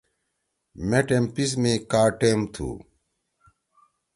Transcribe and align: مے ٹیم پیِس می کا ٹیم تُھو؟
مے 0.87 0.99
ٹیم 1.07 1.25
پیِس 1.33 1.51
می 1.61 1.73
کا 1.91 2.01
ٹیم 2.19 2.39
تُھو؟ 2.53 2.69